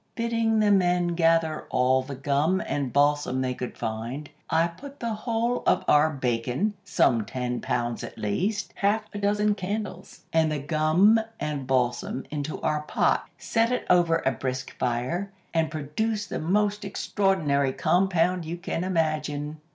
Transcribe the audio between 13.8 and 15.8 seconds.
over a brisk fire, and